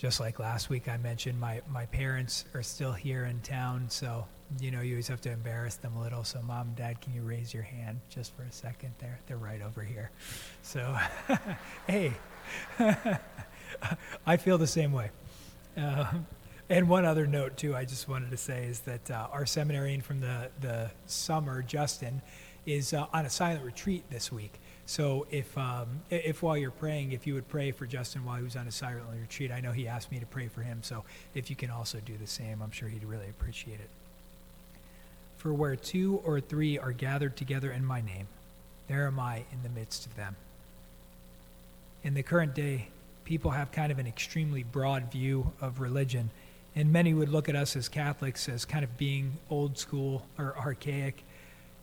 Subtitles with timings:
[0.00, 4.26] just like last week I mentioned, my, my parents are still here in town, so
[4.58, 6.24] you know you always have to embarrass them a little.
[6.24, 8.94] So mom and dad, can you raise your hand just for a second?
[8.98, 10.10] There, they're right over here.
[10.62, 10.96] So,
[11.86, 12.14] hey,
[14.26, 15.10] I feel the same way.
[15.76, 16.10] Uh,
[16.70, 20.00] and one other note too, I just wanted to say is that uh, our seminarian
[20.00, 22.22] from the the summer, Justin,
[22.64, 24.60] is uh, on a silent retreat this week.
[24.90, 28.42] So if, um, if while you're praying, if you would pray for Justin while he
[28.42, 30.80] was on a silent retreat, I know he asked me to pray for him.
[30.82, 33.88] So if you can also do the same, I'm sure he'd really appreciate it.
[35.36, 38.26] For where two or three are gathered together in my name,
[38.88, 40.34] there am I in the midst of them.
[42.02, 42.88] In the current day,
[43.22, 46.32] people have kind of an extremely broad view of religion,
[46.74, 50.58] and many would look at us as Catholics as kind of being old school or
[50.58, 51.22] archaic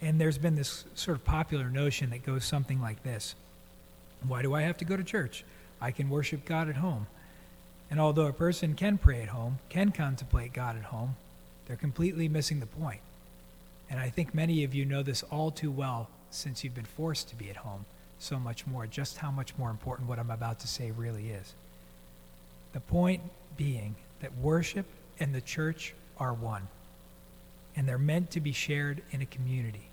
[0.00, 3.34] and there's been this sort of popular notion that goes something like this
[4.26, 5.44] Why do I have to go to church?
[5.80, 7.06] I can worship God at home.
[7.90, 11.16] And although a person can pray at home, can contemplate God at home,
[11.66, 13.00] they're completely missing the point.
[13.90, 17.28] And I think many of you know this all too well since you've been forced
[17.28, 17.84] to be at home
[18.18, 21.54] so much more, just how much more important what I'm about to say really is.
[22.72, 23.22] The point
[23.56, 24.86] being that worship
[25.20, 26.66] and the church are one
[27.76, 29.88] and they're meant to be shared in a community.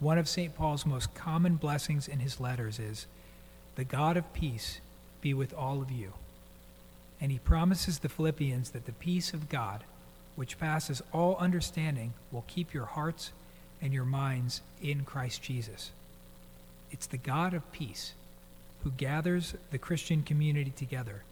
[0.00, 0.54] One of St.
[0.56, 3.06] Paul's most common blessings in his letters is,
[3.76, 4.80] The God of peace
[5.20, 6.14] be with all of you.
[7.20, 9.84] And he promises the Philippians that the peace of God,
[10.36, 13.32] which passes all understanding, will keep your hearts
[13.82, 15.90] and your minds in Christ Jesus.
[16.90, 18.14] It's the God of peace
[18.82, 21.22] who gathers the Christian community together.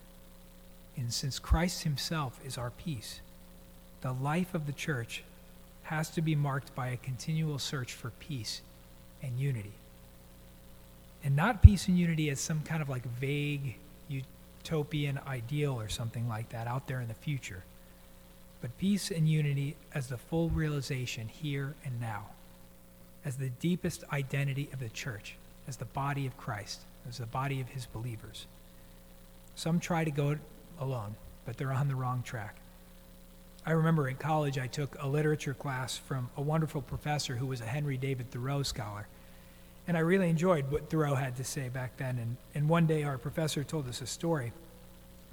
[0.97, 3.21] And since Christ himself is our peace,
[4.03, 5.23] the life of the church
[5.89, 8.61] has to be marked by a continual search for peace
[9.23, 9.73] and unity.
[11.25, 13.77] And not peace and unity as some kind of like vague
[14.11, 17.65] utopian ideal or something like that out there in the future,
[18.61, 22.27] but peace and unity as the full realization here and now,
[23.25, 27.63] as the deepest identity of the church, as the body of Christ, as the body
[27.63, 28.45] of his believers.
[29.55, 30.37] Some try to go
[30.79, 31.17] alone,
[31.47, 32.57] but they're on the wrong track.
[33.69, 37.61] I remember in college I took a literature class from a wonderful professor who was
[37.61, 39.07] a Henry David Thoreau scholar.
[39.87, 42.17] And I really enjoyed what Thoreau had to say back then.
[42.17, 44.55] And, and one day our professor told us a story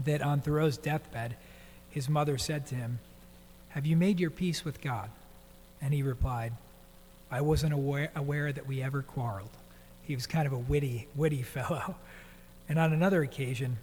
[0.04, 1.38] that on Thoreau's deathbed,
[1.90, 3.00] his mother said to him,
[3.70, 5.10] Have you made your peace with God?
[5.82, 6.52] And he replied,
[7.32, 9.56] I wasn't aware, aware that we ever quarreled.
[10.04, 11.96] He was kind of a witty, witty fellow.
[12.68, 13.78] And on another occasion,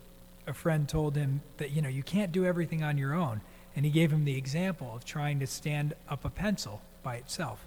[0.47, 3.41] a friend told him that, you know, you can't do everything on your own.
[3.75, 7.65] And he gave him the example of trying to stand up a pencil by itself.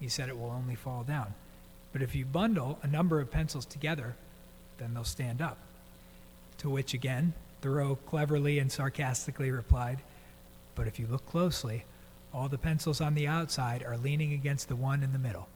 [0.00, 1.34] He said it will only fall down.
[1.92, 4.16] But if you bundle a number of pencils together,
[4.78, 5.58] then they'll stand up.
[6.58, 9.98] To which again, Thoreau cleverly and sarcastically replied,
[10.74, 11.84] But if you look closely,
[12.32, 15.48] all the pencils on the outside are leaning against the one in the middle.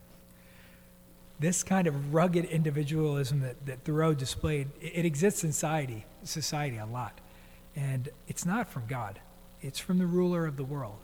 [1.41, 6.79] This kind of rugged individualism that, that Thoreau displayed, it, it exists in society, society
[6.79, 7.21] a lot.
[7.75, 9.19] And it's not from God.
[9.61, 10.99] It's from the ruler of the world.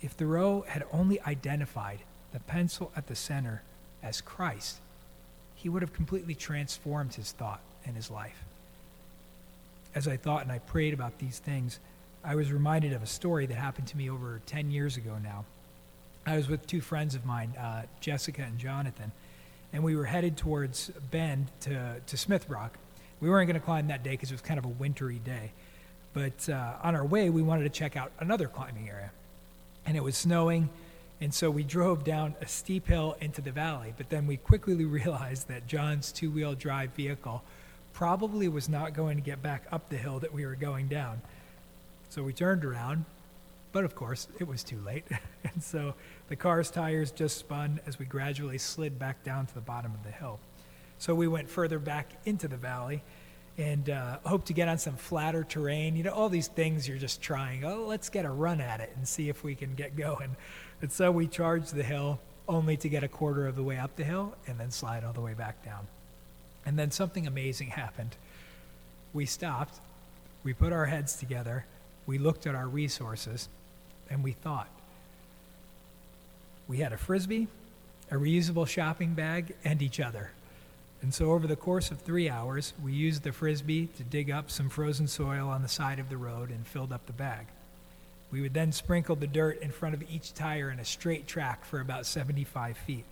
[0.00, 2.00] If Thoreau had only identified
[2.32, 3.62] the pencil at the center
[4.02, 4.78] as Christ,
[5.54, 8.44] he would have completely transformed his thought and his life.
[9.94, 11.80] As I thought and I prayed about these things,
[12.24, 15.44] I was reminded of a story that happened to me over 10 years ago now.
[16.26, 19.12] I was with two friends of mine, uh, Jessica and Jonathan,
[19.72, 22.78] and we were headed towards Bend to, to Smith Rock.
[23.20, 25.52] We weren't going to climb that day because it was kind of a wintry day.
[26.12, 29.10] But uh, on our way, we wanted to check out another climbing area.
[29.86, 30.68] And it was snowing,
[31.20, 33.92] and so we drove down a steep hill into the valley.
[33.96, 37.42] But then we quickly realized that John's two wheel drive vehicle
[37.92, 41.20] probably was not going to get back up the hill that we were going down.
[42.10, 43.04] So we turned around,
[43.72, 45.04] but of course, it was too late.
[45.44, 45.94] and so
[46.28, 50.04] the car's tires just spun as we gradually slid back down to the bottom of
[50.04, 50.38] the hill.
[50.98, 53.02] So we went further back into the valley
[53.58, 55.96] and uh, hope to get on some flatter terrain.
[55.96, 57.64] You know, all these things you're just trying.
[57.64, 60.36] Oh, let's get a run at it and see if we can get going.
[60.80, 63.96] And so we charged the hill only to get a quarter of the way up
[63.96, 65.88] the hill and then slide all the way back down.
[66.64, 68.16] And then something amazing happened.
[69.12, 69.80] We stopped,
[70.44, 71.66] we put our heads together,
[72.06, 73.48] we looked at our resources,
[74.08, 74.68] and we thought.
[76.68, 77.48] We had a frisbee,
[78.10, 80.30] a reusable shopping bag, and each other.
[81.00, 84.50] And so, over the course of three hours, we used the frisbee to dig up
[84.50, 87.46] some frozen soil on the side of the road and filled up the bag.
[88.30, 91.64] We would then sprinkle the dirt in front of each tire in a straight track
[91.64, 93.04] for about 75 feet.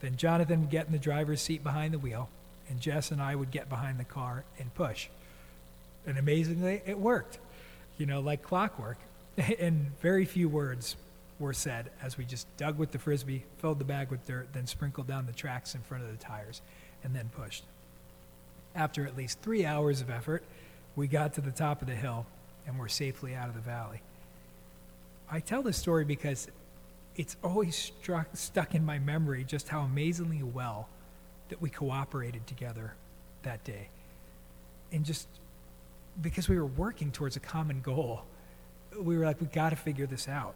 [0.00, 2.28] Then Jonathan would get in the driver's seat behind the wheel,
[2.68, 5.08] and Jess and I would get behind the car and push.
[6.06, 7.38] And amazingly, it worked.
[7.98, 8.98] you know, like clockwork.
[9.58, 10.96] and very few words
[11.38, 14.66] were said as we just dug with the frisbee, filled the bag with dirt, then
[14.66, 16.60] sprinkled down the tracks in front of the tires,
[17.04, 17.64] and then pushed.
[18.74, 20.42] After at least three hours of effort,
[20.96, 22.26] we got to the top of the hill
[22.66, 24.00] and were safely out of the valley.
[25.30, 26.48] I tell this story because
[27.16, 30.88] it's always struck, stuck in my memory just how amazingly well
[31.48, 32.94] that we cooperated together
[33.42, 33.88] that day.
[34.92, 35.28] And just
[36.20, 38.22] because we were working towards a common goal,
[39.00, 40.54] we were like, we got to figure this out.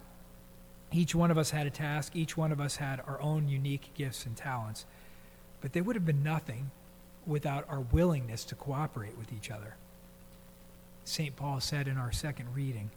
[0.91, 3.91] Each one of us had a task, each one of us had our own unique
[3.93, 4.85] gifts and talents,
[5.61, 6.71] but they would have been nothing
[7.25, 9.75] without our willingness to cooperate with each other.
[11.05, 11.35] St.
[11.35, 12.91] Paul said in our second reading,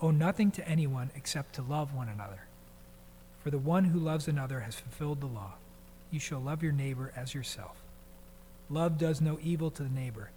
[0.00, 2.46] Owe nothing to anyone except to love one another.
[3.42, 5.54] For the one who loves another has fulfilled the law.
[6.10, 7.76] You shall love your neighbor as yourself.
[8.68, 10.30] Love does no evil to the neighbor.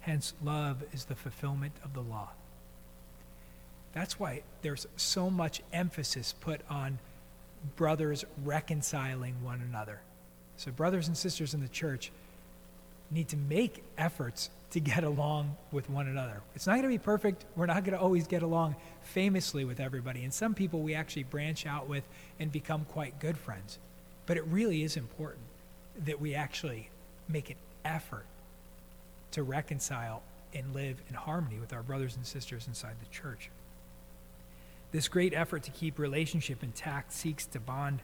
[0.00, 2.30] Hence, love is the fulfillment of the law.
[3.92, 6.98] That's why there's so much emphasis put on
[7.76, 10.00] brothers reconciling one another.
[10.56, 12.10] So, brothers and sisters in the church
[13.10, 16.42] need to make efforts to get along with one another.
[16.54, 17.44] It's not going to be perfect.
[17.54, 20.24] We're not going to always get along famously with everybody.
[20.24, 22.04] And some people we actually branch out with
[22.40, 23.78] and become quite good friends.
[24.26, 25.44] But it really is important
[26.04, 26.90] that we actually
[27.28, 28.26] make an effort
[29.32, 33.50] to reconcile and live in harmony with our brothers and sisters inside the church.
[34.92, 38.00] This great effort to keep relationship intact seeks to bond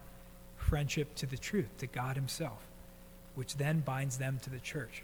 [0.73, 2.57] friendship to the truth, to God Himself,
[3.35, 5.03] which then binds them to the church.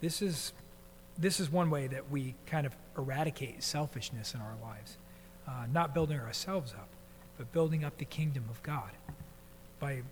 [0.00, 0.52] This is,
[1.18, 4.96] this is one way that we kind of eradicate selfishness in our lives,
[5.48, 6.86] uh, not building ourselves up,
[7.36, 8.92] but building up the kingdom of God
[9.80, 10.02] by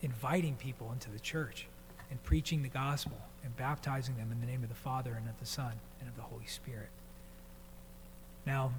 [0.00, 1.66] inviting people into the church
[2.10, 5.38] and preaching the gospel and baptizing them in the name of the Father and of
[5.40, 6.88] the Son and of the Holy Spirit.
[8.46, 8.72] Now,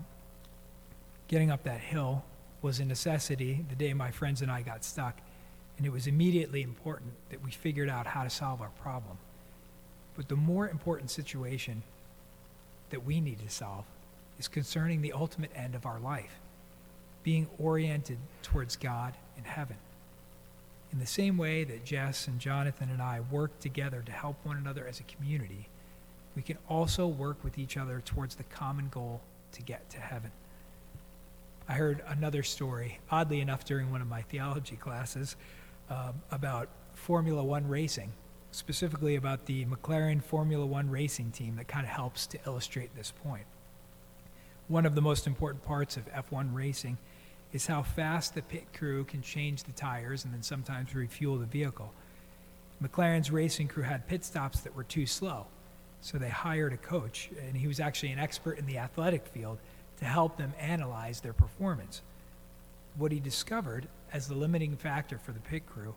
[1.28, 2.24] getting up that hill
[2.64, 5.22] was a necessity the day my friends and I got stuck,
[5.78, 9.18] and it was immediately important that we figured out how to solve our problem.
[10.16, 11.84] But the more important situation
[12.90, 13.86] that we need to solve
[14.40, 16.40] is concerning the ultimate end of our life,
[17.24, 19.78] being oriented towards God in heaven.
[20.92, 24.58] In the same way that Jess and Jonathan and I work together to help one
[24.58, 25.68] another as a community,
[26.36, 29.22] we can also work with each other towards the common goal
[29.52, 30.32] to get to heaven.
[31.68, 35.36] I heard another story, oddly enough, during one of my theology classes
[35.90, 38.12] um, about Formula One racing,
[38.52, 43.12] specifically about the McLaren Formula One racing team that kind of helps to illustrate this
[43.24, 43.46] point.
[44.68, 46.98] One of the most important parts of F1 racing
[47.54, 51.46] is how fast the pit crew can change the tires and then sometimes refuel the
[51.46, 51.94] vehicle.
[52.84, 55.46] McLaren's racing crew had pit stops that were too slow,
[56.02, 59.58] so they hired a coach, and he was actually an expert in the athletic field
[60.00, 62.02] to help them analyze their performance.
[62.98, 65.96] What he discovered as the limiting factor for the pit crew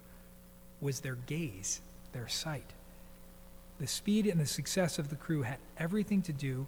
[0.80, 1.80] was their gaze,
[2.12, 2.72] their sight.
[3.78, 6.66] The speed and the success of the crew had everything to do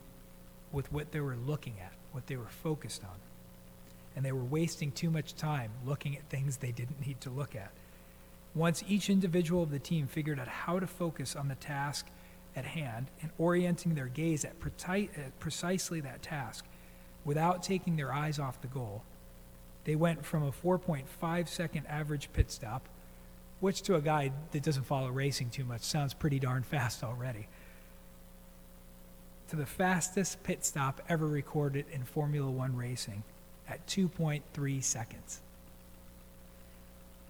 [0.73, 3.17] with what they were looking at, what they were focused on.
[4.17, 7.55] And they were wasting too much time looking at things they didn't need to look
[7.55, 7.71] at.
[8.55, 12.07] Once each individual of the team figured out how to focus on the task
[12.57, 14.55] at hand and orienting their gaze at,
[15.41, 16.65] precisely that task,
[17.25, 19.03] without taking their eyes off the goal.
[19.85, 22.89] They went from a 4.5 second average pit stop,
[23.61, 27.49] which to a guy that doesn't follow racing too much sounds pretty darn fast already,
[29.49, 33.23] to the fastest pit stop ever recorded in Formula One racing
[33.69, 35.41] at 2.3 seconds.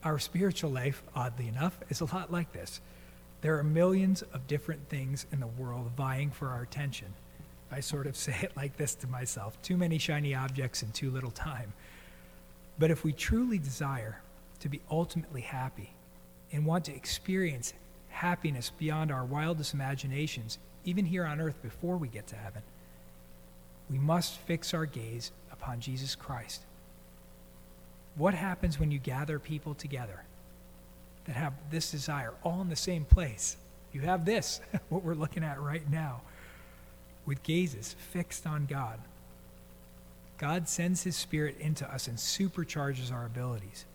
[0.05, 2.81] Our spiritual life, oddly enough, is a lot like this.
[3.41, 7.09] There are millions of different things in the world vying for our attention.
[7.71, 11.11] I sort of say it like this to myself too many shiny objects in too
[11.11, 11.73] little time.
[12.79, 14.21] But if we truly desire
[14.61, 15.95] to be ultimately happy
[16.53, 17.75] and want to experience
[18.09, 22.63] happiness beyond our wildest imaginations, even here on earth before we get to heaven,
[23.91, 26.63] we must fix our gaze upon Jesus Christ.
[28.17, 30.25] What happens when you gather people together
[31.25, 33.57] that have this desire all in the same place?
[33.93, 36.23] You have this, what we're looking at right now
[37.27, 38.99] with gazes fixed on God.
[40.43, 43.87] God sends His Spirit into us and supercharges our abilities.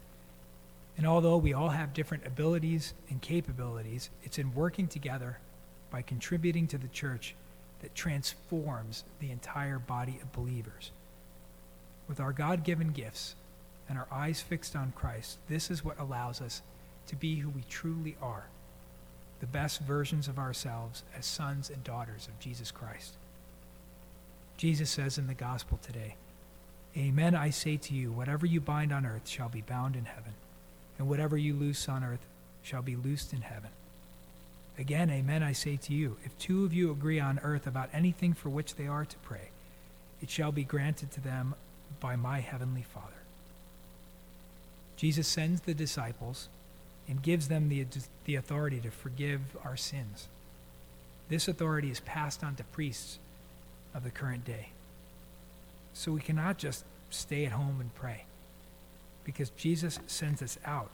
[0.96, 5.39] And although we all have different abilities and capabilities, it's in working together
[5.92, 7.36] by contributing to the church
[7.82, 10.92] that transforms the entire body of believers.
[12.08, 13.36] With our God given gifts
[13.89, 16.62] and our eyes fixed on Christ, this is what allows us
[17.08, 18.46] to be who we truly are
[19.42, 23.18] the best versions of ourselves as sons and daughters of Jesus Christ.
[24.56, 26.16] Jesus says in the gospel today,
[26.98, 30.34] Amen, I say to you, whatever you bind on earth shall be bound in heaven,
[30.98, 32.25] and whatever you loose on earth
[32.63, 33.70] shall be loosed in heaven.
[34.80, 38.34] Again, amen, I say to you, if two of you agree on earth about anything
[38.34, 39.50] for which they are to pray,
[40.22, 41.54] it shall be granted to them
[42.00, 43.13] by my heavenly Father.
[44.96, 46.50] Jesus sends the disciples
[47.08, 47.86] and gives them the,
[48.25, 50.27] the authority to forgive our sins.
[51.30, 53.20] This authority is passed on to priests
[53.94, 54.70] of the current day.
[55.98, 58.25] So we cannot just stay at home and pray
[59.24, 60.92] because Jesus sends us out.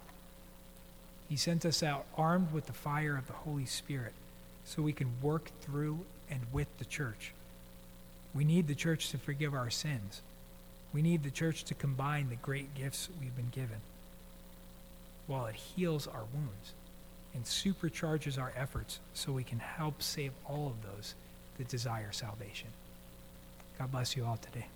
[1.28, 4.14] He sent us out armed with the fire of the Holy Spirit
[4.64, 6.00] so we can work through
[6.32, 7.34] and with the church.
[8.34, 10.22] We need the church to forgive our sins.
[10.94, 13.82] We need the church to combine the great gifts we've been given
[15.28, 16.74] while it heals our wounds
[17.34, 21.14] and supercharges our efforts so we can help save all of those
[21.58, 22.70] that desire salvation.
[23.78, 24.68] God bless you all today.